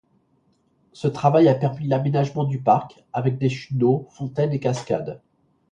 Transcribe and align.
Ce 0.93 1.07
travail 1.07 1.47
a 1.47 1.53
permis 1.53 1.85
l'aménagement 1.87 2.43
du 2.43 2.59
parc, 2.59 3.05
avec 3.13 3.37
des 3.37 3.49
chutes 3.49 3.77
d'eau, 3.77 4.07
fontaines 4.09 4.51
et 4.51 4.59
cascades. 4.59 5.21